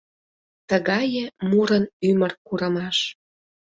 Тыгае 0.69 1.23
мурын 1.49 1.85
ӱмыр 2.09 2.31
курымаш! 2.47 2.97